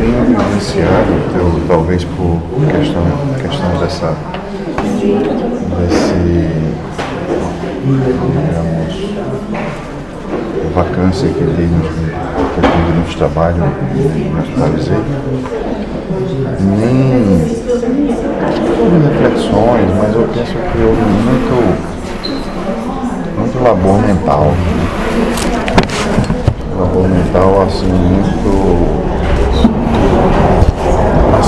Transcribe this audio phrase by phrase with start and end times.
[0.00, 2.40] tenho vivenciado, eu, talvez por
[2.74, 3.02] questão,
[3.38, 4.16] questão dessa
[5.76, 6.50] desse
[8.32, 8.94] digamos,
[10.74, 11.90] vacância que dei nos,
[12.96, 15.02] nos trabalhos nos hospitalizei,
[16.78, 17.38] nem
[19.02, 21.56] reflexões, mas eu penso que houve muito,
[23.38, 24.54] muito labor mental.
[26.78, 28.99] Labor mental assim muito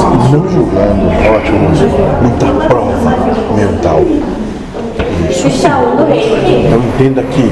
[0.02, 1.70] não julgando ótimo,
[2.20, 3.16] muita prova
[3.54, 4.00] mental.
[5.30, 5.48] Isso.
[5.48, 7.50] Então entenda que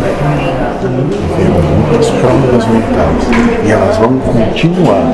[0.84, 3.22] haverão muitas provas mentais
[3.64, 5.12] e elas vão continuar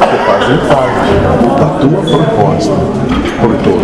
[0.00, 1.12] a fazer parte
[1.58, 2.74] da tua proposta
[3.40, 3.82] por todo.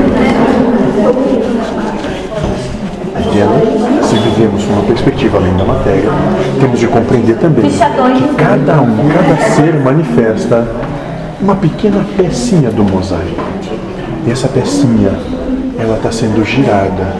[3.18, 3.58] Entenda?
[4.02, 6.10] Se vivemos uma perspectiva além da matéria,
[6.60, 10.66] temos de compreender também que cada um, cada ser manifesta
[11.40, 13.42] uma pequena pecinha do mosaico.
[14.26, 15.12] E essa pecinha,
[15.78, 17.14] ela está sendo girada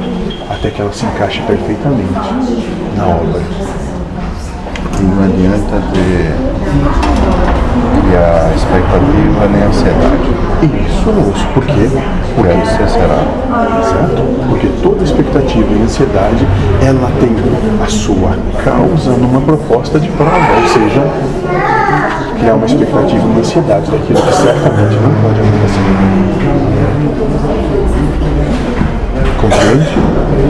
[0.50, 2.12] até que ela se encaixe perfeitamente
[2.97, 3.41] na obra.
[4.98, 6.34] E não adianta ter
[8.08, 10.48] criar expectativa nem ansiedade.
[10.62, 11.88] Isso, moço, por quê?
[12.34, 13.25] Porque isso será.
[13.84, 14.22] Certo?
[14.48, 16.47] Porque toda expectativa e ansiedade,
[16.82, 17.30] ela tem
[17.82, 21.03] a sua causa numa proposta de prova, ou seja,
[22.39, 25.83] criar uma expectativa e uma ansiedade daquilo que certamente não pode acontecer.
[29.41, 29.89] Compreende?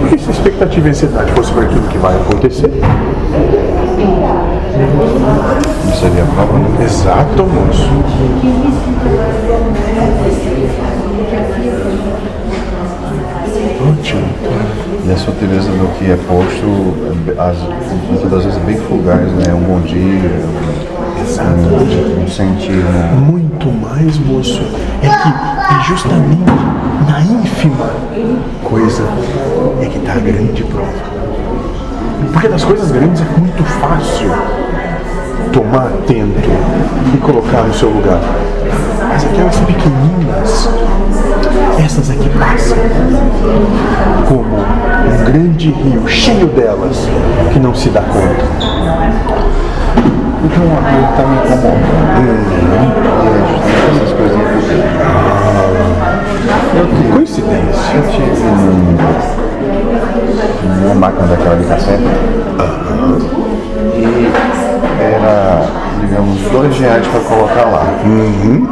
[0.01, 2.71] Porque se a expectativa e a ansiedade fosse para aquilo que vai acontecer,
[5.85, 6.85] Não seria né?
[6.85, 7.89] exato, moço.
[13.91, 14.29] Ótimo.
[15.05, 16.95] E a sutileza do que é posto,
[17.39, 17.57] as,
[18.09, 19.55] muitas das vezes é bem fugaz, né?
[19.55, 20.78] Um bom dia, um,
[21.45, 23.21] um sentido.
[23.21, 24.63] Muito mais, moço,
[25.03, 26.53] é que é justamente
[27.09, 27.91] na ínfima
[28.65, 29.05] coisa
[29.81, 31.19] é que está a grande prova.
[32.33, 34.31] Porque das coisas grandes é muito fácil
[35.53, 36.49] tomar atento
[37.15, 38.21] e colocar no seu lugar.
[39.09, 40.69] Mas aquelas pequeninas,
[41.83, 42.77] essas aqui passam
[44.29, 47.09] como um grande rio cheio delas
[47.53, 48.69] que não se dá conta.
[50.45, 52.19] Então uma coisa que está me incomodando.
[52.19, 52.21] E
[53.27, 53.29] é
[53.91, 54.39] essas coisas
[56.97, 57.95] Que coincidência.
[57.95, 58.97] Eu tive num,
[60.83, 61.99] numa máquina daquela de café
[63.95, 64.31] e
[65.03, 65.63] era,
[66.01, 67.87] digamos, dois reais para colocar lá.
[68.05, 68.69] E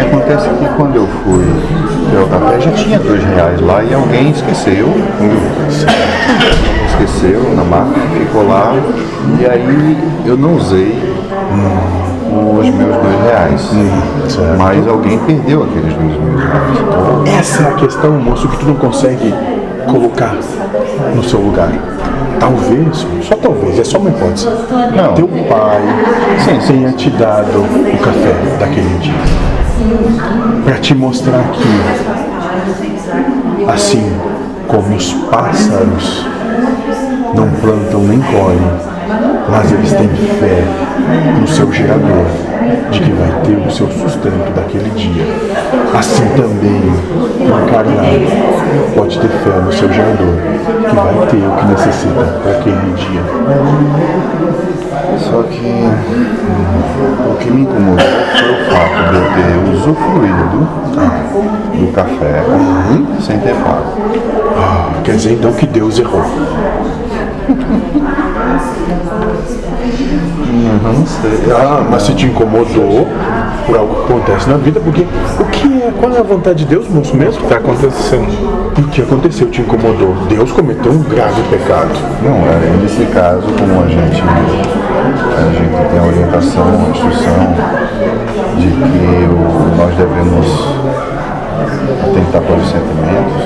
[0.00, 1.44] acontece que quando eu fui
[2.10, 4.88] ver o café já tinha dois reais lá e alguém esqueceu.
[7.02, 8.74] Esqueceu na máquina, ficou lá
[9.40, 9.96] e aí
[10.26, 10.94] eu não usei
[12.58, 13.70] os meus dois reais.
[14.28, 14.58] certo.
[14.58, 17.38] Mas alguém perdeu aqueles dois meus reais.
[17.38, 19.34] Essa é a questão, moço, que tu não consegue
[19.90, 20.36] colocar
[21.14, 21.72] no seu lugar.
[22.38, 24.48] Talvez, só talvez, é só uma hipótese.
[24.94, 25.14] Não.
[25.14, 25.80] Teu pai
[26.44, 26.58] sim.
[26.66, 29.14] tenha te dado o café daquele dia.
[30.64, 31.62] Para te mostrar que,
[33.70, 34.12] assim
[34.68, 36.26] como os pássaros
[37.34, 38.72] não plantam nem colhem,
[39.48, 40.62] mas eles têm fé
[41.40, 42.26] no seu gerador,
[42.90, 45.24] de que vai ter o seu sustento daquele dia.
[45.96, 46.82] Assim também
[47.40, 48.26] o encarnado
[48.94, 50.36] pode ter fé no seu gerador,
[50.88, 53.22] que vai ter o que necessita para aquele dia.
[55.18, 55.84] Só que
[57.28, 57.96] o que me o
[58.80, 60.68] fato de ter usufruído
[61.78, 62.44] do café
[63.20, 63.92] sem ter pago.
[64.56, 66.24] Ah, quer dizer então que Deus errou.
[70.82, 71.52] Não sei.
[71.52, 73.06] Ah, mas se te incomodou
[73.66, 75.06] por algo que acontece na vida, porque
[75.38, 77.42] o que é, qual é a vontade de Deus, moço mesmo?
[77.42, 78.28] Está acontecendo.
[78.76, 80.14] O que aconteceu te incomodou?
[80.28, 81.90] Deus cometeu um grave pecado.
[82.22, 88.09] Não, é, nesse caso, como a gente, a gente tem a orientação, a instrução
[88.60, 90.46] de que o- nós devemos
[92.04, 93.44] atentar para os sentimentos,